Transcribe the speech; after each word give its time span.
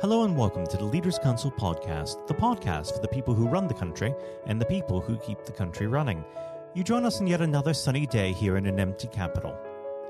Hello 0.00 0.22
and 0.22 0.36
welcome 0.36 0.64
to 0.64 0.76
the 0.76 0.84
Leaders 0.84 1.18
Council 1.18 1.50
podcast, 1.50 2.24
the 2.28 2.34
podcast 2.34 2.94
for 2.94 3.00
the 3.00 3.08
people 3.08 3.34
who 3.34 3.48
run 3.48 3.66
the 3.66 3.74
country 3.74 4.14
and 4.46 4.60
the 4.60 4.64
people 4.64 5.00
who 5.00 5.16
keep 5.16 5.42
the 5.42 5.50
country 5.50 5.88
running. 5.88 6.24
You 6.72 6.84
join 6.84 7.04
us 7.04 7.20
on 7.20 7.26
yet 7.26 7.40
another 7.40 7.74
sunny 7.74 8.06
day 8.06 8.32
here 8.32 8.56
in 8.58 8.66
an 8.66 8.78
empty 8.78 9.08
capital. 9.08 9.58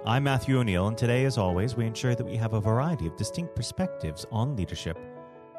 I'm 0.04 0.24
Matthew 0.24 0.58
O'Neill, 0.58 0.88
and 0.88 0.98
today, 0.98 1.24
as 1.24 1.38
always, 1.38 1.74
we 1.74 1.86
ensure 1.86 2.14
that 2.14 2.26
we 2.26 2.36
have 2.36 2.52
a 2.52 2.60
variety 2.60 3.06
of 3.06 3.16
distinct 3.16 3.56
perspectives 3.56 4.26
on 4.30 4.56
leadership. 4.56 4.98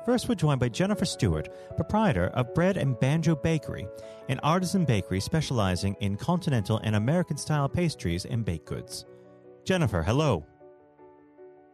First, 0.06 0.30
we're 0.30 0.36
joined 0.36 0.60
by 0.60 0.70
Jennifer 0.70 1.06
Stewart, 1.06 1.50
proprietor 1.76 2.28
of 2.36 2.54
Bread 2.54 2.78
and 2.78 3.00
Banjo 3.00 3.34
Bakery, 3.36 3.88
an 4.28 4.40
artisan 4.44 4.86
bakery 4.86 5.22
specializing 5.22 5.96
in 6.02 6.18
continental 6.18 6.80
and 6.84 6.96
American 6.96 7.36
style 7.36 7.68
pastries 7.68 8.26
and 8.26 8.46
baked 8.46 8.68
goods. 8.68 9.08
Jennifer, 9.66 10.04
hello. 10.04 10.46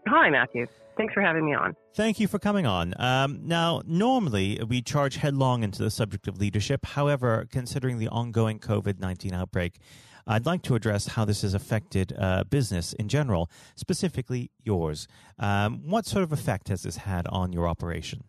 Hi, 0.07 0.29
Matthew. 0.29 0.67
Thanks 0.97 1.13
for 1.13 1.21
having 1.21 1.45
me 1.45 1.53
on. 1.53 1.75
Thank 1.95 2.19
you 2.19 2.27
for 2.27 2.39
coming 2.39 2.65
on. 2.65 2.93
Um, 2.97 3.39
now, 3.43 3.81
normally 3.85 4.59
we 4.67 4.81
charge 4.81 5.17
headlong 5.17 5.63
into 5.63 5.83
the 5.83 5.91
subject 5.91 6.27
of 6.27 6.37
leadership. 6.37 6.85
However, 6.85 7.47
considering 7.51 7.99
the 7.99 8.07
ongoing 8.07 8.59
COVID 8.59 8.99
19 8.99 9.33
outbreak, 9.33 9.79
I'd 10.27 10.45
like 10.45 10.63
to 10.63 10.75
address 10.75 11.07
how 11.07 11.25
this 11.25 11.43
has 11.43 11.53
affected 11.53 12.13
uh, 12.17 12.45
business 12.45 12.93
in 12.93 13.07
general, 13.07 13.49
specifically 13.75 14.51
yours. 14.63 15.07
Um, 15.37 15.81
what 15.85 16.05
sort 16.05 16.23
of 16.23 16.31
effect 16.31 16.69
has 16.69 16.83
this 16.83 16.97
had 16.97 17.27
on 17.27 17.53
your 17.53 17.67
operation? 17.67 18.23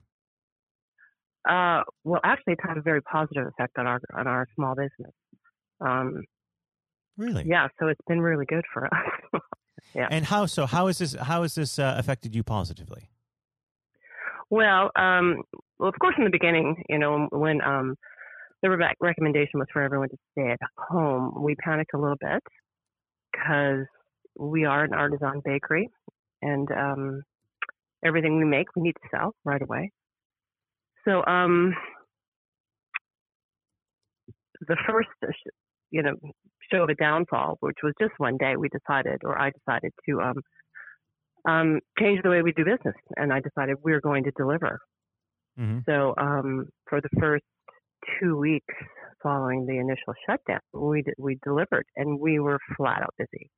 Uh, 1.48 1.82
well, 2.04 2.20
actually, 2.24 2.54
it's 2.54 2.62
had 2.66 2.76
a 2.76 2.82
very 2.82 3.00
positive 3.02 3.46
effect 3.46 3.78
on 3.78 3.86
our 3.86 4.00
on 4.14 4.26
our 4.26 4.46
small 4.56 4.74
business. 4.74 5.12
Um, 5.80 6.24
really? 7.16 7.44
Yeah. 7.46 7.68
So 7.78 7.86
it's 7.86 8.00
been 8.08 8.20
really 8.20 8.46
good 8.46 8.64
for 8.72 8.86
us. 8.86 9.40
yeah. 9.94 10.08
And 10.10 10.24
how 10.24 10.46
so? 10.46 10.66
How 10.66 10.88
is 10.88 10.98
this? 10.98 11.14
How 11.14 11.42
has 11.42 11.54
this 11.54 11.78
uh, 11.78 11.94
affected 11.98 12.34
you 12.34 12.42
positively? 12.42 13.08
Well, 14.50 14.90
um, 14.96 15.42
well, 15.78 15.88
of 15.88 15.98
course, 16.00 16.14
in 16.18 16.24
the 16.24 16.30
beginning, 16.30 16.84
you 16.88 16.98
know, 16.98 17.28
when 17.32 17.60
um, 17.62 17.96
the 18.62 18.70
re- 18.70 18.94
recommendation 19.00 19.58
was 19.58 19.66
for 19.72 19.82
everyone 19.82 20.08
to 20.08 20.16
stay 20.32 20.50
at 20.50 20.60
home, 20.78 21.42
we 21.42 21.54
panicked 21.56 21.94
a 21.94 21.98
little 21.98 22.16
bit 22.20 22.42
because 23.32 23.86
we 24.38 24.64
are 24.64 24.84
an 24.84 24.92
artisan 24.92 25.42
bakery, 25.44 25.88
and 26.42 26.70
um, 26.70 27.22
everything 28.04 28.38
we 28.38 28.44
make 28.44 28.66
we 28.76 28.82
need 28.82 28.94
to 29.02 29.08
sell 29.10 29.34
right 29.44 29.62
away. 29.62 29.90
So, 31.04 31.24
um, 31.24 31.74
the 34.66 34.76
first, 34.86 35.08
you 35.90 36.02
know, 36.02 36.14
show 36.72 36.82
of 36.82 36.88
a 36.88 36.94
downfall, 36.94 37.56
which 37.60 37.76
was 37.82 37.92
just 38.00 38.12
one 38.18 38.36
day, 38.36 38.56
we 38.56 38.68
decided, 38.68 39.20
or 39.24 39.38
I 39.38 39.50
decided 39.50 39.92
to 40.08 40.20
um, 40.20 40.42
um, 41.48 41.80
change 41.98 42.20
the 42.22 42.30
way 42.30 42.42
we 42.42 42.52
do 42.52 42.64
business, 42.64 42.96
and 43.16 43.32
I 43.32 43.40
decided 43.40 43.76
we 43.82 43.92
are 43.92 44.00
going 44.00 44.24
to 44.24 44.32
deliver. 44.36 44.78
Mm-hmm. 45.58 45.80
So 45.88 46.14
um, 46.18 46.66
for 46.88 47.00
the 47.00 47.08
first 47.20 47.44
two 48.20 48.36
weeks 48.36 48.74
following 49.22 49.66
the 49.66 49.78
initial 49.78 50.14
shutdown, 50.28 50.60
we 50.72 51.02
d- 51.02 51.12
we 51.18 51.38
delivered, 51.44 51.86
and 51.96 52.20
we 52.20 52.38
were 52.38 52.58
flat 52.76 53.02
out 53.02 53.14
busy, 53.18 53.50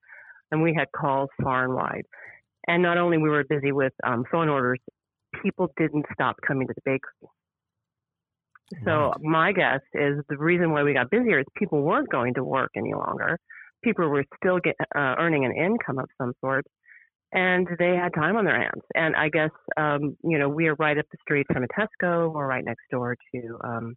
and 0.50 0.62
we 0.62 0.74
had 0.74 0.86
calls 0.94 1.30
far 1.42 1.64
and 1.64 1.74
wide. 1.74 2.04
And 2.66 2.82
not 2.82 2.98
only 2.98 3.16
we 3.18 3.30
were 3.30 3.44
busy 3.48 3.72
with 3.72 3.92
um, 4.06 4.24
phone 4.30 4.48
orders, 4.48 4.80
people 5.42 5.68
didn't 5.78 6.04
stop 6.12 6.36
coming 6.46 6.66
to 6.66 6.74
the 6.74 6.82
bakery. 6.84 7.28
So 8.84 8.90
right. 8.90 9.14
my 9.22 9.52
guess 9.52 9.80
is 9.94 10.18
the 10.28 10.36
reason 10.36 10.72
why 10.72 10.82
we 10.82 10.92
got 10.92 11.10
busier 11.10 11.40
is 11.40 11.46
people 11.56 11.82
weren't 11.82 12.10
going 12.10 12.34
to 12.34 12.44
work 12.44 12.70
any 12.76 12.92
longer. 12.92 13.38
People 13.82 14.08
were 14.08 14.24
still 14.36 14.58
get, 14.58 14.74
uh, 14.94 15.14
earning 15.18 15.44
an 15.44 15.56
income 15.56 15.98
of 15.98 16.08
some 16.20 16.32
sort, 16.40 16.66
and 17.32 17.66
they 17.78 17.94
had 17.96 18.12
time 18.14 18.36
on 18.36 18.44
their 18.44 18.60
hands. 18.60 18.82
And 18.94 19.16
I 19.16 19.28
guess 19.30 19.50
um, 19.76 20.16
you 20.22 20.38
know 20.38 20.48
we 20.48 20.66
are 20.66 20.74
right 20.74 20.98
up 20.98 21.06
the 21.10 21.18
street 21.22 21.46
from 21.52 21.64
a 21.64 21.68
Tesco. 21.68 22.32
We're 22.32 22.46
right 22.46 22.64
next 22.64 22.84
door 22.90 23.16
to 23.34 23.58
um, 23.64 23.94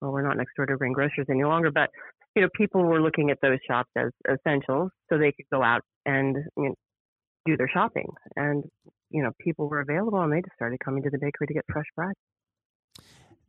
well, 0.00 0.12
we're 0.12 0.26
not 0.26 0.36
next 0.36 0.54
door 0.56 0.66
to 0.66 0.76
Green 0.76 0.92
Grocers 0.92 1.26
any 1.30 1.44
longer, 1.44 1.70
but 1.70 1.90
you 2.36 2.42
know 2.42 2.48
people 2.56 2.82
were 2.82 3.00
looking 3.00 3.30
at 3.30 3.38
those 3.42 3.58
shops 3.66 3.90
as 3.96 4.10
essentials 4.30 4.90
so 5.08 5.18
they 5.18 5.32
could 5.32 5.46
go 5.52 5.62
out 5.62 5.82
and 6.06 6.36
you 6.56 6.68
know, 6.68 6.74
do 7.46 7.56
their 7.56 7.70
shopping. 7.72 8.08
And 8.36 8.64
you 9.10 9.22
know 9.22 9.30
people 9.40 9.68
were 9.68 9.80
available, 9.80 10.20
and 10.20 10.32
they 10.32 10.40
just 10.40 10.54
started 10.54 10.78
coming 10.84 11.02
to 11.02 11.10
the 11.10 11.18
bakery 11.18 11.48
to 11.48 11.54
get 11.54 11.64
fresh 11.72 11.86
bread. 11.96 12.14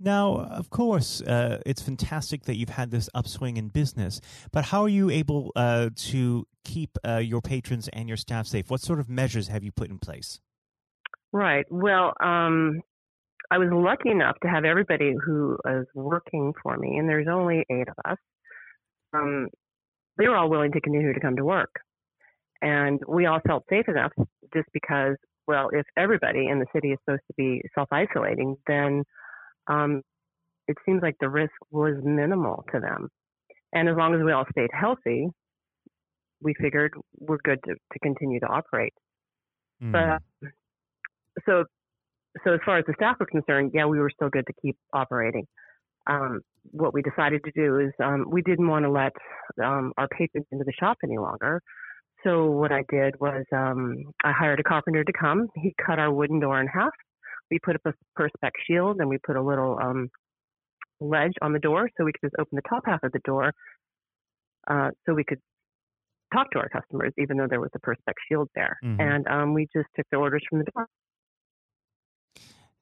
Now, 0.03 0.37
of 0.37 0.71
course, 0.71 1.21
uh, 1.21 1.61
it's 1.63 1.81
fantastic 1.81 2.45
that 2.45 2.57
you've 2.57 2.69
had 2.69 2.89
this 2.89 3.07
upswing 3.13 3.57
in 3.57 3.67
business, 3.67 4.19
but 4.51 4.65
how 4.65 4.81
are 4.81 4.89
you 4.89 5.11
able 5.11 5.51
uh, 5.55 5.91
to 5.95 6.47
keep 6.65 6.97
uh, 7.07 7.17
your 7.17 7.39
patrons 7.41 7.87
and 7.93 8.07
your 8.07 8.17
staff 8.17 8.47
safe? 8.47 8.71
What 8.71 8.81
sort 8.81 8.99
of 8.99 9.09
measures 9.09 9.49
have 9.49 9.63
you 9.63 9.71
put 9.71 9.91
in 9.91 9.99
place? 9.99 10.39
Right. 11.31 11.65
Well, 11.69 12.13
um, 12.19 12.81
I 13.51 13.59
was 13.59 13.69
lucky 13.71 14.09
enough 14.09 14.37
to 14.41 14.49
have 14.49 14.65
everybody 14.65 15.13
who 15.23 15.57
was 15.63 15.85
working 15.93 16.53
for 16.63 16.77
me, 16.77 16.97
and 16.97 17.07
there's 17.07 17.27
only 17.31 17.63
eight 17.69 17.87
of 17.87 17.95
us. 18.03 18.17
Um, 19.13 19.49
they 20.17 20.27
were 20.27 20.35
all 20.35 20.49
willing 20.49 20.71
to 20.71 20.81
continue 20.81 21.13
to 21.13 21.19
come 21.19 21.35
to 21.35 21.45
work. 21.45 21.79
And 22.63 22.99
we 23.07 23.27
all 23.27 23.39
felt 23.45 23.65
safe 23.69 23.87
enough 23.87 24.13
just 24.53 24.67
because, 24.73 25.15
well, 25.47 25.69
if 25.71 25.85
everybody 25.95 26.47
in 26.47 26.59
the 26.59 26.65
city 26.73 26.89
is 26.89 26.99
supposed 27.05 27.23
to 27.27 27.33
be 27.37 27.61
self 27.75 27.89
isolating, 27.91 28.55
then 28.67 29.03
um, 29.67 30.01
it 30.67 30.77
seems 30.85 31.01
like 31.01 31.15
the 31.19 31.29
risk 31.29 31.53
was 31.69 31.95
minimal 32.03 32.63
to 32.73 32.79
them. 32.79 33.09
And 33.73 33.89
as 33.89 33.95
long 33.97 34.13
as 34.15 34.21
we 34.23 34.31
all 34.31 34.45
stayed 34.51 34.69
healthy, 34.73 35.27
we 36.41 36.53
figured 36.59 36.93
we're 37.19 37.37
good 37.43 37.59
to, 37.65 37.73
to 37.73 37.99
continue 38.01 38.39
to 38.39 38.47
operate. 38.47 38.93
Mm. 39.83 39.91
But 39.91 40.49
so, 41.45 41.65
so 42.43 42.53
as 42.53 42.59
far 42.65 42.77
as 42.77 42.85
the 42.87 42.93
staff 42.95 43.17
were 43.19 43.25
concerned, 43.25 43.71
yeah, 43.73 43.85
we 43.85 43.99
were 43.99 44.09
still 44.09 44.29
good 44.29 44.45
to 44.47 44.53
keep 44.61 44.77
operating. 44.93 45.45
Um, 46.07 46.41
what 46.71 46.93
we 46.93 47.01
decided 47.01 47.43
to 47.43 47.51
do 47.51 47.79
is 47.79 47.91
um, 48.03 48.25
we 48.29 48.41
didn't 48.41 48.67
want 48.67 48.85
to 48.85 48.91
let 48.91 49.13
um, 49.63 49.93
our 49.97 50.07
patrons 50.07 50.47
into 50.51 50.63
the 50.63 50.73
shop 50.79 50.97
any 51.03 51.17
longer. 51.17 51.61
So 52.23 52.45
what 52.45 52.71
I 52.71 52.83
did 52.89 53.15
was 53.19 53.43
um, 53.51 53.95
I 54.23 54.31
hired 54.31 54.59
a 54.59 54.63
carpenter 54.63 55.03
to 55.03 55.13
come. 55.13 55.47
He 55.55 55.73
cut 55.85 55.99
our 55.99 56.11
wooden 56.11 56.39
door 56.39 56.59
in 56.59 56.67
half 56.67 56.91
we 57.51 57.59
put 57.59 57.75
up 57.75 57.81
a 57.85 57.93
perspex 58.19 58.51
shield 58.65 58.97
and 58.99 59.09
we 59.09 59.17
put 59.17 59.35
a 59.35 59.41
little 59.41 59.77
um, 59.79 60.09
ledge 60.99 61.33
on 61.41 61.53
the 61.53 61.59
door 61.59 61.89
so 61.97 62.05
we 62.05 62.13
could 62.13 62.29
just 62.29 62.35
open 62.39 62.55
the 62.55 62.69
top 62.69 62.83
half 62.85 63.03
of 63.03 63.11
the 63.11 63.19
door 63.19 63.53
uh, 64.67 64.89
so 65.05 65.13
we 65.13 65.23
could 65.23 65.39
talk 66.33 66.49
to 66.51 66.59
our 66.59 66.69
customers 66.69 67.11
even 67.17 67.37
though 67.37 67.47
there 67.47 67.59
was 67.59 67.71
a 67.75 67.79
perspex 67.79 68.13
shield 68.29 68.49
there. 68.55 68.77
Mm-hmm. 68.83 69.01
And 69.01 69.27
um, 69.27 69.53
we 69.53 69.67
just 69.75 69.87
took 69.95 70.05
the 70.11 70.17
orders 70.17 70.43
from 70.49 70.59
the 70.59 70.65
door. 70.73 70.87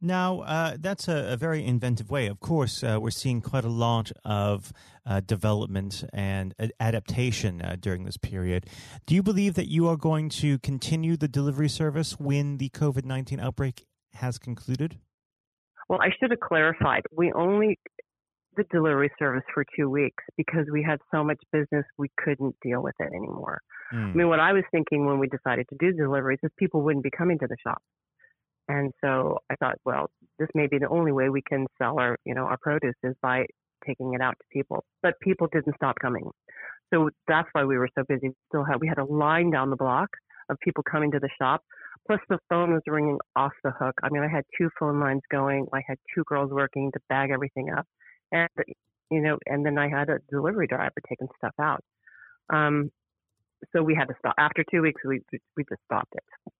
Now, 0.01 0.41
uh, 0.41 0.77
that's 0.79 1.09
a, 1.09 1.33
a, 1.33 1.35
very 1.35 1.65
inventive 1.65 2.09
way. 2.09 2.27
Of 2.27 2.39
course, 2.39 2.83
uh, 2.85 2.99
we're 3.01 3.11
seeing 3.11 3.41
quite 3.41 3.65
a 3.65 3.69
lot 3.69 4.13
of 4.23 4.71
uh, 5.05 5.19
development 5.19 6.05
and 6.13 6.55
adaptation 6.79 7.61
uh, 7.61 7.75
during 7.77 8.05
this 8.05 8.15
period. 8.15 8.67
Do 9.05 9.13
you 9.13 9.21
believe 9.21 9.55
that 9.55 9.67
you 9.67 9.89
are 9.89 9.97
going 9.97 10.29
to 10.29 10.57
continue 10.59 11.17
the 11.17 11.27
delivery 11.27 11.67
service 11.67 12.17
when 12.17 12.59
the 12.59 12.69
COVID 12.69 13.03
19 13.03 13.41
outbreak 13.41 13.87
has 14.13 14.37
concluded? 14.37 14.97
Well, 15.87 15.99
I 16.01 16.09
should 16.19 16.31
have 16.31 16.39
clarified. 16.39 17.03
We 17.11 17.31
only 17.33 17.79
the 18.57 18.63
delivery 18.71 19.09
service 19.17 19.43
for 19.53 19.63
two 19.75 19.89
weeks 19.89 20.23
because 20.35 20.65
we 20.71 20.83
had 20.83 20.99
so 21.11 21.23
much 21.23 21.37
business 21.51 21.85
we 21.97 22.09
couldn't 22.17 22.55
deal 22.61 22.81
with 22.81 22.95
it 22.99 23.09
anymore. 23.15 23.61
Mm. 23.93 24.11
I 24.11 24.13
mean, 24.13 24.27
what 24.27 24.39
I 24.39 24.53
was 24.53 24.63
thinking 24.71 25.05
when 25.05 25.19
we 25.19 25.27
decided 25.27 25.67
to 25.69 25.75
do 25.79 25.93
deliveries 25.93 26.39
is 26.43 26.51
people 26.57 26.81
wouldn't 26.81 27.03
be 27.03 27.11
coming 27.15 27.39
to 27.39 27.47
the 27.47 27.55
shop. 27.63 27.81
And 28.67 28.91
so 29.01 29.39
I 29.49 29.55
thought, 29.55 29.77
well, 29.85 30.11
this 30.37 30.49
may 30.53 30.67
be 30.67 30.77
the 30.77 30.89
only 30.89 31.11
way 31.11 31.29
we 31.29 31.41
can 31.41 31.65
sell 31.81 31.99
our, 31.99 32.17
you 32.25 32.35
know, 32.35 32.43
our 32.43 32.57
produce 32.61 32.95
is 33.03 33.15
by 33.21 33.45
taking 33.85 34.13
it 34.13 34.21
out 34.21 34.35
to 34.37 34.45
people. 34.51 34.83
But 35.01 35.13
people 35.21 35.47
didn't 35.51 35.75
stop 35.75 35.95
coming. 35.99 36.29
So 36.93 37.09
that's 37.27 37.47
why 37.53 37.63
we 37.63 37.77
were 37.77 37.89
so 37.97 38.03
busy. 38.07 38.29
We 38.29 38.35
still 38.47 38.63
had 38.63 38.79
we 38.79 38.87
had 38.87 38.97
a 38.97 39.05
line 39.05 39.51
down 39.51 39.69
the 39.69 39.75
block 39.75 40.09
of 40.49 40.57
people 40.59 40.83
coming 40.83 41.11
to 41.11 41.19
the 41.19 41.29
shop 41.39 41.61
Plus, 42.09 42.19
the 42.27 42.39
phone 42.49 42.73
was 42.73 42.81
ringing 42.87 43.19
off 43.35 43.51
the 43.63 43.69
hook. 43.69 43.93
I 44.01 44.09
mean, 44.09 44.23
I 44.23 44.27
had 44.27 44.43
two 44.57 44.69
phone 44.79 44.99
lines 44.99 45.21
going. 45.29 45.67
I 45.71 45.81
had 45.87 45.97
two 46.15 46.23
girls 46.25 46.51
working 46.51 46.91
to 46.93 46.99
bag 47.07 47.29
everything 47.29 47.69
up, 47.69 47.85
and 48.31 48.49
you 49.11 49.21
know, 49.21 49.37
and 49.45 49.63
then 49.63 49.77
I 49.77 49.89
had 49.89 50.09
a 50.09 50.17
delivery 50.31 50.65
driver 50.65 50.95
taking 51.07 51.27
stuff 51.37 51.53
out. 51.61 51.83
Um, 52.51 52.91
so 53.75 53.83
we 53.83 53.93
had 53.93 54.07
to 54.07 54.15
stop. 54.17 54.33
After 54.39 54.63
two 54.71 54.81
weeks, 54.81 55.01
we 55.05 55.21
we 55.55 55.63
just 55.69 55.81
stopped 55.85 56.13
it. 56.13 56.51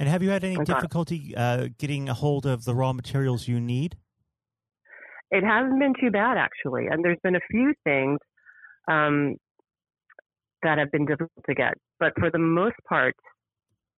And 0.00 0.08
have 0.08 0.20
you 0.20 0.30
had 0.30 0.42
any 0.42 0.56
difficulty 0.64 1.34
uh, 1.36 1.68
getting 1.78 2.08
a 2.08 2.14
hold 2.14 2.44
of 2.44 2.64
the 2.64 2.74
raw 2.74 2.92
materials 2.92 3.46
you 3.46 3.60
need? 3.60 3.96
It 5.30 5.44
hasn't 5.44 5.78
been 5.78 5.94
too 6.00 6.10
bad 6.10 6.38
actually, 6.38 6.86
and 6.88 7.04
there's 7.04 7.20
been 7.22 7.36
a 7.36 7.46
few 7.52 7.72
things 7.84 8.18
um, 8.88 9.36
that 10.62 10.78
have 10.78 10.90
been 10.90 11.06
difficult 11.06 11.30
to 11.46 11.54
get, 11.54 11.74
but 11.98 12.12
for 12.18 12.30
the 12.30 12.38
most 12.38 12.76
part, 12.88 13.14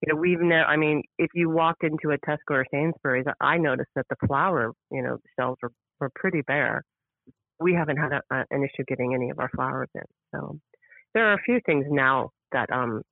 you 0.05 0.13
know, 0.13 0.21
we've 0.21 0.41
never, 0.41 0.65
I 0.65 0.77
mean, 0.77 1.03
if 1.19 1.31
you 1.35 1.49
walked 1.49 1.85
into 1.85 2.11
a 2.11 2.19
Tesco 2.19 2.51
or 2.51 2.67
Sainsbury's, 2.73 3.27
I 3.41 3.57
noticed 3.59 3.91
that 3.95 4.07
the 4.11 4.27
flour, 4.27 4.73
you 4.91 5.03
know, 5.03 5.19
shelves 5.39 5.59
were, 5.63 5.71
were 6.01 6.11
pretty 6.15 6.43
bare. 6.43 6.83
We 7.61 7.75
haven't 7.75 7.99
had 7.99 8.13
a, 8.13 8.21
a, 8.35 8.45
an 8.51 8.65
issue 8.65 8.85
getting 8.89 9.15
any 9.15 9.31
of 9.31 9.39
our 9.39 9.49
flours 9.55 9.89
in. 9.95 10.03
So 10.35 10.59
there 11.15 11.29
are 11.29 11.35
a 11.35 11.43
few 11.45 11.61
things 11.65 11.87
now 11.89 12.31
that 12.51 12.73
um, 12.73 13.03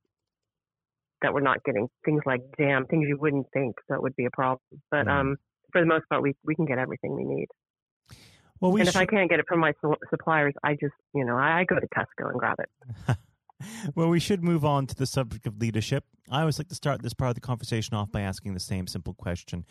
that 1.23 1.33
we're 1.35 1.41
not 1.41 1.63
getting 1.65 1.87
things 2.05 2.23
like 2.27 2.41
jam, 2.59 2.87
things 2.87 3.07
you 3.09 3.19
wouldn't 3.21 3.47
think 3.53 3.77
that 3.89 4.03
would 4.03 4.17
be 4.17 4.25
a 4.25 4.31
problem. 4.31 4.61
But 4.91 5.07
Mm. 5.07 5.13
um, 5.13 5.37
for 5.71 5.81
the 5.81 5.87
most 5.87 6.09
part, 6.09 6.23
we 6.23 6.35
we 6.45 6.57
can 6.57 6.65
get 6.65 6.79
everything 6.79 7.15
we 7.15 7.25
need. 7.25 7.47
Well, 8.61 8.73
we 8.73 8.81
and 8.81 8.89
if 8.89 8.97
I 8.97 9.07
can't 9.07 9.31
get 9.31 9.39
it 9.39 9.47
from 9.49 9.61
my 9.61 9.73
su- 9.81 9.97
suppliers, 10.11 10.55
I 10.65 10.73
just 10.75 10.95
you 11.15 11.25
know 11.25 11.37
I, 11.37 11.61
I 11.61 11.65
go 11.65 11.77
to 11.79 11.87
Tesco 11.97 12.31
and 12.31 12.39
grab 12.39 12.59
it. 12.59 13.17
well, 13.95 14.09
we 14.09 14.21
should 14.21 14.43
move 14.43 14.65
on 14.65 14.87
to 14.87 14.95
the 14.95 15.07
subject 15.07 15.47
of 15.47 15.59
leadership. 15.59 16.05
I 16.31 16.41
always 16.41 16.59
like 16.59 16.69
to 16.69 16.75
start 16.75 17.03
this 17.03 17.15
part 17.15 17.31
of 17.31 17.35
the 17.35 17.41
conversation 17.41 17.95
off 17.95 18.11
by 18.11 18.21
asking 18.21 18.55
the 18.55 18.61
same 18.61 18.87
simple 18.87 19.15
question 19.15 19.65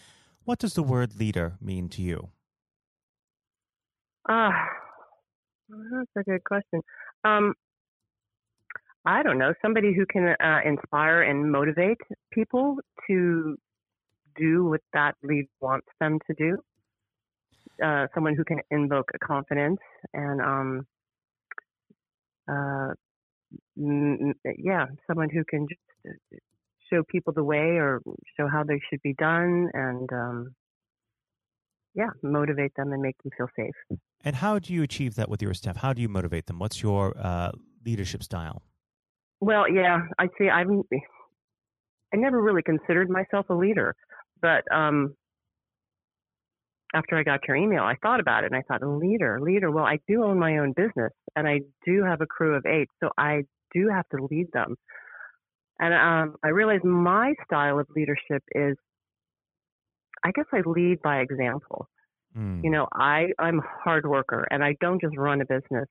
What 0.43 0.59
does 0.59 0.73
the 0.73 0.83
word 0.83 1.19
leader 1.19 1.55
mean 1.61 1.89
to 1.89 2.01
you? 2.01 2.29
Ah, 4.27 4.53
that's 5.69 6.11
a 6.17 6.23
good 6.23 6.43
question. 6.43 6.81
Um, 7.23 7.53
I 9.05 9.23
don't 9.23 9.37
know. 9.37 9.53
Somebody 9.61 9.93
who 9.95 10.05
can 10.05 10.35
uh, 10.43 10.59
inspire 10.65 11.23
and 11.23 11.51
motivate 11.51 11.97
people 12.31 12.77
to 13.07 13.57
do 14.35 14.65
what 14.65 14.81
that 14.93 15.15
lead 15.23 15.47
wants 15.61 15.87
them 15.99 16.19
to 16.27 16.33
do. 16.35 16.57
Uh, 17.83 18.07
someone 18.13 18.35
who 18.35 18.43
can 18.43 18.59
invoke 18.71 19.09
a 19.13 19.19
confidence 19.19 19.79
and, 20.13 20.41
um, 20.41 20.87
uh, 22.51 22.93
yeah, 24.57 24.85
someone 25.07 25.29
who 25.29 25.43
can 25.43 25.67
just 25.67 25.81
uh, 26.07 26.37
show 26.91 27.03
people 27.03 27.33
the 27.33 27.43
way 27.43 27.77
or 27.77 28.01
show 28.37 28.47
how 28.47 28.63
they 28.63 28.79
should 28.89 29.01
be 29.01 29.13
done 29.13 29.69
and, 29.73 30.09
um, 30.11 30.55
yeah, 31.95 32.09
motivate 32.21 32.73
them 32.75 32.91
and 32.91 33.01
make 33.01 33.15
them 33.23 33.31
feel 33.37 33.47
safe. 33.55 33.99
And 34.23 34.35
how 34.35 34.59
do 34.59 34.73
you 34.73 34.83
achieve 34.83 35.15
that 35.15 35.29
with 35.29 35.41
your 35.41 35.53
staff? 35.53 35.77
How 35.77 35.93
do 35.93 36.01
you 36.01 36.09
motivate 36.09 36.47
them? 36.47 36.59
What's 36.59 36.83
your 36.83 37.17
uh, 37.17 37.51
leadership 37.85 38.21
style? 38.23 38.61
Well, 39.41 39.71
yeah, 39.71 39.99
I 40.17 40.27
see. 40.37 40.49
I'm. 40.49 40.83
I 42.13 42.17
never 42.17 42.41
really 42.41 42.63
considered 42.63 43.09
myself 43.09 43.45
a 43.49 43.53
leader, 43.53 43.95
but 44.41 44.63
um, 44.73 45.15
after 46.93 47.17
I 47.17 47.23
got 47.23 47.47
your 47.47 47.55
email, 47.55 47.83
I 47.83 47.95
thought 48.01 48.19
about 48.19 48.43
it 48.43 48.51
and 48.51 48.55
I 48.55 48.63
thought, 48.67 48.81
leader, 48.85 49.39
leader. 49.39 49.71
Well, 49.71 49.85
I 49.85 49.99
do 50.07 50.23
own 50.23 50.39
my 50.39 50.57
own 50.57 50.73
business 50.73 51.13
and 51.35 51.47
I 51.47 51.61
do 51.85 52.03
have 52.03 52.21
a 52.21 52.25
crew 52.25 52.55
of 52.55 52.65
eight, 52.65 52.89
so 53.01 53.09
I 53.17 53.43
do 53.73 53.89
have 53.89 54.07
to 54.09 54.27
lead 54.29 54.47
them. 54.53 54.75
And 55.79 55.93
um, 55.93 56.35
I 56.43 56.49
realize 56.49 56.81
my 56.83 57.33
style 57.45 57.79
of 57.79 57.87
leadership 57.95 58.43
is, 58.53 58.75
I 60.23 60.31
guess 60.31 60.45
I 60.53 60.61
lead 60.65 61.01
by 61.01 61.19
example. 61.19 61.87
Mm. 62.37 62.63
You 62.63 62.69
know, 62.69 62.87
I 62.93 63.27
I'm 63.39 63.59
a 63.59 63.63
hard 63.83 64.05
worker 64.05 64.45
and 64.51 64.63
I 64.63 64.75
don't 64.81 65.01
just 65.01 65.17
run 65.17 65.41
a 65.41 65.45
business. 65.45 65.87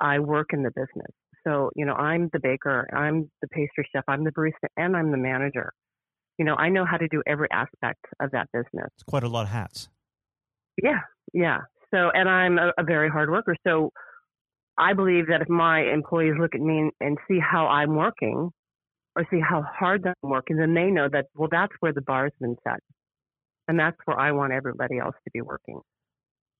I 0.00 0.18
work 0.18 0.48
in 0.52 0.62
the 0.62 0.70
business. 0.70 1.10
So, 1.44 1.70
you 1.74 1.84
know, 1.84 1.94
I'm 1.94 2.28
the 2.32 2.38
baker, 2.40 2.88
I'm 2.94 3.30
the 3.40 3.48
pastry 3.48 3.88
chef, 3.92 4.04
I'm 4.06 4.24
the 4.24 4.30
barista, 4.30 4.68
and 4.76 4.96
I'm 4.96 5.10
the 5.10 5.16
manager. 5.16 5.72
You 6.38 6.44
know, 6.44 6.54
I 6.54 6.68
know 6.68 6.84
how 6.84 6.96
to 6.96 7.08
do 7.08 7.22
every 7.26 7.48
aspect 7.52 8.04
of 8.20 8.30
that 8.30 8.48
business. 8.52 8.90
It's 8.94 9.02
quite 9.04 9.24
a 9.24 9.28
lot 9.28 9.42
of 9.42 9.48
hats. 9.48 9.88
Yeah, 10.82 11.00
yeah. 11.32 11.58
So, 11.92 12.10
and 12.14 12.28
I'm 12.28 12.58
a, 12.58 12.72
a 12.78 12.84
very 12.84 13.10
hard 13.10 13.30
worker. 13.30 13.56
So, 13.66 13.90
I 14.78 14.94
believe 14.94 15.28
that 15.28 15.42
if 15.42 15.48
my 15.48 15.82
employees 15.82 16.34
look 16.38 16.54
at 16.54 16.60
me 16.60 16.90
and, 17.00 17.18
see 17.28 17.38
how 17.38 17.66
I'm 17.66 17.94
working, 17.94 18.50
or 19.14 19.26
see 19.30 19.40
how 19.40 19.62
hard 19.62 20.06
I'm 20.06 20.30
working, 20.30 20.56
then 20.56 20.74
they 20.74 20.86
know 20.86 21.08
that 21.12 21.26
well, 21.34 21.48
that's 21.50 21.72
where 21.80 21.92
the 21.92 22.00
bar's 22.00 22.32
been 22.40 22.56
set, 22.64 22.80
and 23.68 23.78
that's 23.78 23.96
where 24.06 24.18
I 24.18 24.32
want 24.32 24.52
everybody 24.52 24.98
else 24.98 25.14
to 25.24 25.30
be 25.32 25.42
working. 25.42 25.80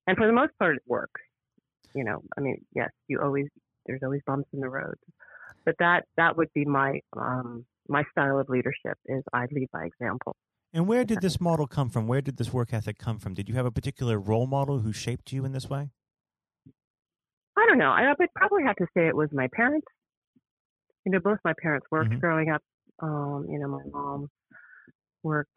And 0.07 0.17
for 0.17 0.27
the 0.27 0.33
most 0.33 0.53
part, 0.59 0.77
it 0.77 0.83
works. 0.87 1.21
You 1.95 2.05
know, 2.05 2.23
I 2.37 2.41
mean, 2.41 2.59
yes, 2.75 2.91
you 3.09 3.21
always 3.23 3.47
there's 3.87 4.03
always 4.03 4.21
bumps 4.27 4.49
in 4.53 4.61
the 4.61 4.69
road, 4.69 4.97
but 5.65 5.77
that 5.79 6.05
that 6.17 6.37
would 6.37 6.53
be 6.55 6.65
my 6.67 7.01
um, 7.17 7.65
my 7.89 8.05
style 8.11 8.39
of 8.39 8.49
leadership 8.49 8.99
is 9.07 9.23
I 9.33 9.47
lead 9.51 9.69
by 9.73 9.85
example. 9.85 10.37
And 10.75 10.87
where 10.87 11.05
did 11.05 11.21
this 11.21 11.41
model 11.41 11.67
come 11.67 11.91
from? 11.91 12.07
Where 12.07 12.23
did 12.23 12.39
this 12.39 12.53
work 12.53 12.73
ethic 12.73 12.99
come 12.99 13.19
from? 13.19 13.35
Did 13.35 13.49
you 13.49 13.55
have 13.57 13.67
a 13.67 13.71
particular 13.71 14.19
role 14.19 14.47
model 14.47 14.79
who 14.79 14.93
shaped 14.93 15.33
you 15.33 15.45
in 15.45 15.53
this 15.53 15.69
way? 15.69 15.91
I 17.57 17.67
don't 17.69 17.79
know. 17.79 17.91
I 17.91 18.13
would 18.19 18.29
probably 18.35 18.63
have 18.65 18.77
to 18.77 18.87
say 18.95 19.07
it 19.07 19.17
was 19.17 19.29
my 19.33 19.49
parents. 19.53 19.87
You 21.05 21.13
know, 21.13 21.21
both 21.21 21.39
my 21.45 21.53
parents 21.61 21.87
worked 21.91 22.13
Mhm. 22.13 22.21
growing 22.21 22.51
up. 22.51 22.63
Um, 23.01 23.47
you 23.51 23.59
know, 23.59 23.69
my 23.69 23.83
mom 23.93 24.31
worked 25.23 25.57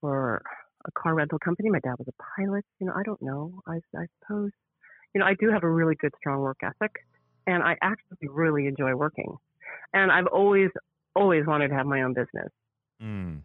for 0.00 0.42
a 0.84 0.90
car 0.92 1.14
rental 1.14 1.38
company. 1.38 1.70
My 1.70 1.80
dad 1.80 1.94
was 1.98 2.08
a 2.08 2.22
pilot. 2.36 2.64
You 2.80 2.86
know, 2.86 2.94
I 2.94 3.02
don't 3.02 3.20
know. 3.22 3.60
I, 3.66 3.80
I 3.96 4.06
suppose. 4.20 4.50
You 5.14 5.20
know, 5.20 5.26
I 5.26 5.34
do 5.34 5.50
have 5.50 5.62
a 5.62 5.70
really 5.70 5.94
good, 5.96 6.12
strong 6.18 6.40
work 6.40 6.58
ethic, 6.62 6.92
and 7.46 7.62
I 7.62 7.76
actually 7.82 8.28
really 8.28 8.66
enjoy 8.66 8.94
working. 8.94 9.36
And 9.92 10.12
I've 10.12 10.26
always, 10.26 10.70
always 11.14 11.46
wanted 11.46 11.68
to 11.68 11.74
have 11.74 11.86
my 11.86 12.02
own 12.02 12.12
business. 12.12 12.52
Mm. 13.02 13.42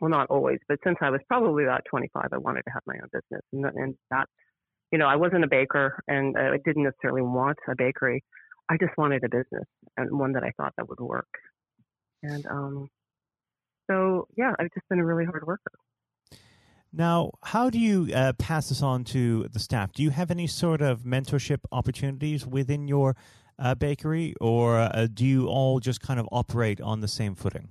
Well, 0.00 0.10
not 0.10 0.28
always, 0.30 0.58
but 0.68 0.78
since 0.84 0.98
I 1.00 1.10
was 1.10 1.20
probably 1.28 1.64
about 1.64 1.84
25, 1.90 2.28
I 2.32 2.38
wanted 2.38 2.62
to 2.62 2.70
have 2.70 2.82
my 2.86 2.94
own 2.94 3.08
business, 3.12 3.42
and, 3.52 3.64
and 3.64 3.94
that, 4.10 4.28
you 4.92 4.98
know, 4.98 5.06
I 5.06 5.16
wasn't 5.16 5.44
a 5.44 5.48
baker, 5.48 6.02
and 6.08 6.36
I 6.36 6.56
didn't 6.64 6.84
necessarily 6.84 7.22
want 7.22 7.58
a 7.68 7.74
bakery. 7.76 8.24
I 8.68 8.76
just 8.76 8.96
wanted 8.96 9.24
a 9.24 9.28
business 9.28 9.66
and 9.96 10.18
one 10.18 10.32
that 10.32 10.44
I 10.44 10.52
thought 10.56 10.72
that 10.76 10.88
would 10.88 11.00
work. 11.00 11.28
And 12.22 12.44
um, 12.46 12.88
so, 13.90 14.28
yeah, 14.36 14.52
I've 14.58 14.72
just 14.74 14.88
been 14.88 15.00
a 15.00 15.04
really 15.04 15.24
hard 15.24 15.46
worker. 15.46 15.72
Now, 16.92 17.32
how 17.44 17.70
do 17.70 17.78
you 17.78 18.12
uh, 18.14 18.32
pass 18.34 18.68
this 18.68 18.82
on 18.82 19.04
to 19.04 19.46
the 19.52 19.60
staff? 19.60 19.92
Do 19.92 20.02
you 20.02 20.10
have 20.10 20.30
any 20.30 20.46
sort 20.46 20.80
of 20.80 21.02
mentorship 21.02 21.60
opportunities 21.70 22.46
within 22.46 22.88
your 22.88 23.16
uh, 23.58 23.74
bakery, 23.76 24.34
or 24.40 24.78
uh, 24.78 25.06
do 25.12 25.24
you 25.24 25.46
all 25.46 25.78
just 25.78 26.00
kind 26.00 26.18
of 26.18 26.28
operate 26.32 26.80
on 26.80 27.00
the 27.00 27.08
same 27.08 27.34
footing? 27.34 27.68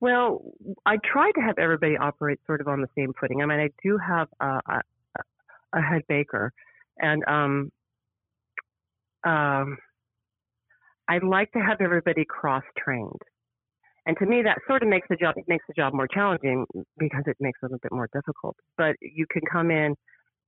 Well, 0.00 0.42
I 0.84 0.98
try 1.04 1.32
to 1.32 1.40
have 1.40 1.58
everybody 1.58 1.96
operate 1.96 2.38
sort 2.46 2.60
of 2.60 2.68
on 2.68 2.80
the 2.80 2.88
same 2.96 3.12
footing. 3.18 3.42
I 3.42 3.46
mean, 3.46 3.60
I 3.60 3.70
do 3.82 3.98
have 3.98 4.28
a, 4.40 4.82
a, 5.76 5.82
head 5.82 6.02
baker, 6.08 6.52
and 6.98 7.22
um, 7.26 7.70
um, 9.24 9.76
I'd 11.08 11.22
like 11.22 11.52
to 11.52 11.60
have 11.60 11.80
everybody 11.80 12.24
cross 12.24 12.64
trained. 12.78 13.20
And 14.06 14.16
to 14.18 14.26
me, 14.26 14.42
that 14.44 14.58
sort 14.68 14.82
of 14.82 14.88
makes 14.88 15.06
the 15.10 15.16
job 15.16 15.34
makes 15.48 15.64
the 15.66 15.74
job 15.74 15.92
more 15.92 16.08
challenging 16.08 16.64
because 16.98 17.24
it 17.26 17.36
makes 17.40 17.58
it 17.62 17.72
a 17.72 17.78
bit 17.82 17.92
more 17.92 18.08
difficult. 18.12 18.56
But 18.78 18.94
you 19.00 19.26
can 19.30 19.42
come 19.50 19.70
in, 19.70 19.94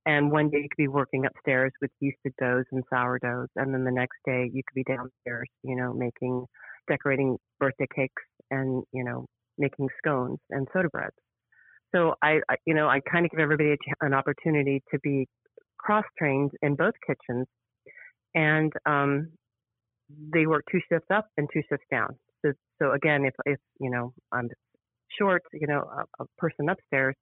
and 0.05 0.31
one 0.31 0.49
day 0.49 0.59
you 0.59 0.69
could 0.69 0.81
be 0.81 0.87
working 0.87 1.25
upstairs 1.25 1.71
with 1.81 1.91
yeasted 2.01 2.33
doughs 2.39 2.65
and 2.71 2.83
sourdoughs, 2.89 3.49
and 3.57 3.73
then 3.73 3.83
the 3.83 3.91
next 3.91 4.17
day 4.25 4.49
you 4.53 4.61
could 4.65 4.75
be 4.75 4.83
downstairs, 4.83 5.49
you 5.63 5.75
know, 5.75 5.93
making 5.93 6.45
decorating 6.87 7.37
birthday 7.59 7.85
cakes 7.93 8.23
and 8.49 8.83
you 8.93 9.03
know 9.03 9.25
making 9.57 9.87
scones 9.97 10.39
and 10.49 10.67
soda 10.73 10.89
breads. 10.89 11.15
So 11.95 12.15
I, 12.21 12.39
I 12.49 12.55
you 12.65 12.73
know, 12.73 12.87
I 12.87 12.99
kind 13.11 13.25
of 13.25 13.31
give 13.31 13.39
everybody 13.39 13.75
an 14.01 14.13
opportunity 14.13 14.83
to 14.91 14.99
be 14.99 15.27
cross 15.77 16.05
trained 16.17 16.51
in 16.61 16.75
both 16.75 16.93
kitchens, 17.05 17.47
and 18.35 18.71
um, 18.85 19.29
they 20.33 20.45
work 20.45 20.63
two 20.71 20.79
shifts 20.89 21.07
up 21.13 21.27
and 21.37 21.47
two 21.53 21.61
shifts 21.69 21.85
down. 21.91 22.09
So, 22.45 22.53
so 22.81 22.91
again, 22.91 23.25
if 23.25 23.33
if 23.45 23.59
you 23.79 23.89
know 23.89 24.13
I'm 24.31 24.49
short, 25.19 25.43
you 25.53 25.67
know, 25.67 25.81
a, 25.81 26.23
a 26.23 26.25
person 26.37 26.69
upstairs, 26.69 27.15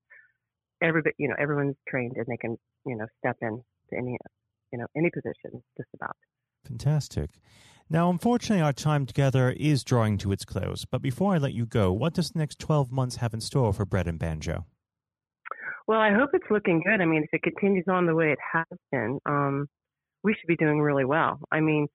everybody, 0.82 1.16
you 1.18 1.28
know, 1.28 1.36
everyone's 1.40 1.76
trained 1.88 2.14
and 2.18 2.26
they 2.28 2.38
can 2.38 2.58
you 2.86 2.98
know 2.98 3.06
step 3.20 3.38
in 3.42 3.62
to 3.90 3.98
any 3.98 4.18
you 4.72 4.80
know 4.80 4.88
any 4.96 5.10
position 5.10 5.64
just 5.78 5.90
about. 5.96 6.16
Fantastic. 6.68 7.30
Now, 7.90 8.10
unfortunately, 8.10 8.62
our 8.62 8.74
time 8.74 9.06
together 9.06 9.56
is 9.58 9.84
drawing 9.84 10.18
to 10.20 10.34
its 10.34 10.44
close. 10.44 10.84
But 10.84 11.02
before 11.02 11.34
I 11.34 11.38
let 11.38 11.54
you 11.54 11.66
go, 11.66 11.94
what 11.94 12.14
does 12.14 12.32
the 12.32 12.40
next 12.40 12.60
12 12.60 12.92
months 12.92 13.18
have 13.18 13.34
in 13.34 13.40
store 13.40 13.72
for 13.72 13.86
Bread 13.86 14.08
and 14.08 14.20
Banjo? 14.20 14.66
Well, 15.88 16.02
I 16.02 16.12
hope 16.12 16.32
it's 16.34 16.52
looking 16.52 16.82
good. 16.86 17.00
I 17.00 17.06
mean, 17.06 17.24
if 17.24 17.30
it 17.32 17.44
continues 17.44 17.86
on 17.90 18.06
the 18.06 18.14
way 18.14 18.34
it 18.34 18.40
has 18.54 18.78
been, 18.92 19.20
um, 19.26 19.68
we 20.22 20.34
should 20.34 20.48
be 20.48 20.58
doing 20.58 20.82
really 20.82 21.06
well. 21.06 21.40
I 21.50 21.62
mean, 21.62 21.88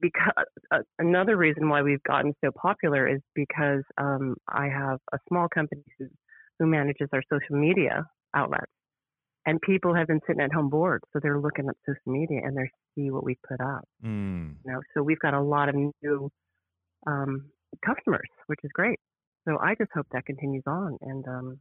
because 0.00 0.44
uh, 0.70 0.78
another 1.00 1.36
reason 1.36 1.68
why 1.68 1.82
we've 1.82 2.02
gotten 2.04 2.32
so 2.44 2.52
popular 2.52 3.08
is 3.08 3.20
because 3.34 3.82
um, 3.98 4.36
I 4.48 4.68
have 4.68 5.00
a 5.12 5.18
small 5.28 5.48
company 5.52 5.82
who, 5.98 6.06
who 6.60 6.66
manages 6.66 7.08
our 7.12 7.22
social 7.28 7.56
media 7.56 8.06
outlets, 8.36 8.70
and 9.46 9.60
people 9.60 9.96
have 9.96 10.06
been 10.06 10.20
sitting 10.28 10.42
at 10.42 10.52
home 10.52 10.68
bored, 10.68 11.02
so 11.12 11.18
they're 11.20 11.40
looking 11.40 11.68
at 11.68 11.74
social 11.84 12.12
media 12.12 12.40
and 12.44 12.56
they 12.56 12.70
see 12.94 13.10
what 13.10 13.24
we 13.24 13.36
put 13.48 13.60
up. 13.60 13.86
Mm. 14.04 14.56
You 14.64 14.72
know, 14.72 14.80
so 14.94 15.02
we've 15.02 15.18
got 15.18 15.34
a 15.34 15.40
lot 15.40 15.68
of 15.68 15.74
new 15.74 16.30
um, 17.06 17.46
customers, 17.84 18.28
which 18.46 18.60
is 18.64 18.70
great. 18.72 18.98
So 19.46 19.58
I 19.58 19.74
just 19.74 19.90
hope 19.94 20.06
that 20.12 20.24
continues 20.26 20.62
on, 20.66 20.98
and 21.00 21.26
um, 21.26 21.58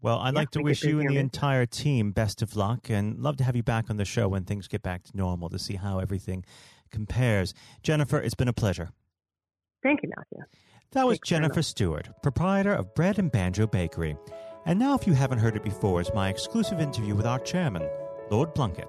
Well, 0.00 0.18
I'd 0.18 0.34
Yeah, 0.34 0.40
like 0.40 0.50
to 0.50 0.62
wish 0.62 0.84
you 0.84 1.00
and 1.00 1.08
the 1.08 1.18
entire 1.18 1.66
team 1.66 2.12
best 2.12 2.42
of 2.42 2.54
luck 2.54 2.88
and 2.90 3.18
love 3.18 3.36
to 3.38 3.44
have 3.44 3.56
you 3.56 3.62
back 3.62 3.90
on 3.90 3.96
the 3.96 4.04
show 4.04 4.28
when 4.28 4.44
things 4.44 4.68
get 4.68 4.82
back 4.82 5.02
to 5.04 5.16
normal 5.16 5.48
to 5.48 5.58
see 5.58 5.74
how 5.74 5.98
everything 5.98 6.44
compares. 6.90 7.54
Jennifer, 7.82 8.18
it's 8.18 8.34
been 8.34 8.48
a 8.48 8.52
pleasure. 8.52 8.90
thank 9.82 10.02
you, 10.02 10.10
Matthew. 10.16 10.44
That 10.92 11.06
was 11.06 11.16
Thanks 11.18 11.28
very 11.30 11.40
Jennifer 11.40 11.62
Stewart, 11.62 12.08
proprietor 12.22 12.72
of 12.72 12.94
Bread 12.94 13.18
and 13.18 13.32
Banjo 13.32 13.66
Bakery. 13.66 14.16
And 14.66 14.78
now, 14.78 14.94
if 14.94 15.06
you 15.06 15.14
haven't 15.14 15.38
heard 15.38 15.56
it 15.56 15.62
before, 15.64 16.00
is 16.00 16.10
my 16.14 16.28
exclusive 16.28 16.80
interview 16.80 17.14
with 17.14 17.26
our 17.26 17.38
chairman, 17.40 17.88
Lord 18.30 18.54
Blunkett. 18.54 18.88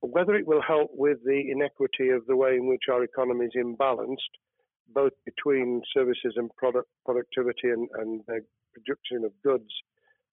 Whether 0.00 0.34
it 0.36 0.46
will 0.46 0.62
help 0.62 0.90
with 0.94 1.18
the 1.24 1.50
inequity 1.50 2.10
of 2.10 2.26
the 2.26 2.36
way 2.36 2.54
in 2.54 2.68
which 2.68 2.84
our 2.90 3.02
economy 3.02 3.46
is 3.46 3.52
imbalanced, 3.56 4.32
both 4.94 5.12
between 5.24 5.82
services 5.92 6.34
and 6.36 6.50
product 6.56 6.88
productivity 7.04 7.70
and, 7.70 7.88
and 7.98 8.22
production 8.72 9.24
of 9.24 9.32
goods 9.42 9.70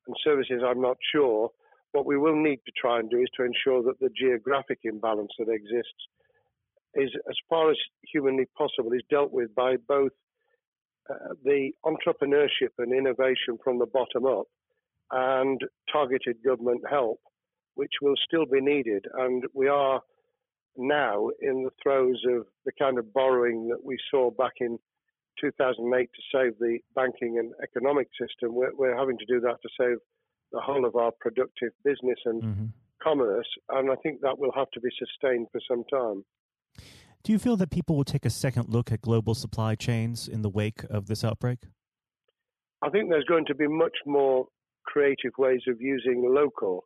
and 0.08 0.16
services, 0.24 0.62
I'm 0.66 0.82
not 0.82 0.98
sure. 1.12 1.50
What 1.92 2.06
we 2.06 2.18
will 2.18 2.36
need 2.36 2.60
to 2.66 2.72
try 2.80 3.00
and 3.00 3.10
do 3.10 3.20
is 3.20 3.30
to 3.38 3.44
ensure 3.44 3.82
that 3.84 4.00
the 4.00 4.10
geographic 4.10 4.80
imbalance 4.84 5.32
that 5.40 5.50
exists 5.50 6.10
is, 6.94 7.10
as 7.30 7.36
far 7.50 7.72
as 7.72 7.78
humanly 8.12 8.46
possible, 8.58 8.92
is 8.94 9.02
dealt 9.10 9.32
with 9.32 9.54
by 9.56 9.76
both 9.88 10.12
uh, 11.10 11.34
the 11.44 11.72
entrepreneurship 11.86 12.72
and 12.80 12.94
innovation 12.94 13.58
from 13.64 13.80
the 13.80 13.86
bottom 13.86 14.26
up 14.26 14.48
and 15.12 15.62
targeted 15.92 16.38
government 16.44 16.82
help, 16.90 17.20
which 17.75 17.94
will 18.01 18.15
still 18.25 18.46
be 18.46 18.62
needed. 18.62 19.05
And 19.13 19.44
we 19.53 19.67
are 19.67 20.01
now 20.77 21.29
in 21.41 21.63
the 21.63 21.72
throes 21.82 22.22
of 22.29 22.46
the 22.65 22.72
kind 22.77 22.98
of 22.98 23.13
borrowing 23.13 23.70
that 23.70 23.84
we 23.84 23.98
saw 24.12 24.32
back 24.32 24.53
in 24.60 24.77
2008 25.39 26.10
to 26.13 26.22
save 26.34 26.60
the 26.60 26.79
banking 26.96 27.38
and 27.39 27.53
economic 27.63 28.08
system. 28.20 28.55
We're, 28.55 28.74
we're 28.75 28.98
having 28.98 29.17
to 29.17 29.25
do 29.25 29.39
that 29.41 29.58
to 29.62 29.70
save 29.79 29.98
the 30.51 30.62
whole 30.62 30.86
of 30.86 30.96
our 30.96 31.12
productive 31.20 31.72
business 31.84 32.20
and 32.25 32.44
mm-hmm. 32.44 32.65
commerce, 33.03 33.48
and 33.70 33.91
I 33.91 33.96
think 33.96 34.22
that 34.22 34.39
will 34.39 34.53
have 34.55 34.70
to 34.72 34.79
be 34.79 34.89
sustained 34.98 35.48
for 35.51 35.60
some 35.70 35.84
time. 35.91 36.24
Do 37.24 37.32
you 37.32 37.39
feel 37.39 37.58
that 37.58 37.72
people 37.72 37.98
will 37.98 38.05
take 38.05 38.25
a 38.25 38.29
second 38.29 38.70
look 38.70 38.91
at 38.91 39.01
global 39.01 39.34
supply 39.34 39.75
chains 39.75 40.27
in 40.27 40.44
the 40.44 40.50
wake 40.50 40.84
of 40.89 41.08
this 41.08 41.24
outbreak? 41.24 41.60
I 42.84 42.89
think 42.89 43.10
there's 43.10 43.25
going 43.25 43.46
to 43.48 43.55
be 43.55 43.67
much 43.67 43.98
more 44.05 44.46
creative 44.86 45.32
ways 45.38 45.62
of 45.67 45.82
using 45.82 46.24
local 46.34 46.86